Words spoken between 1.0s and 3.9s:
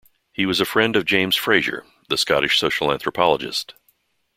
James Frazer, the Scottish social anthropologist.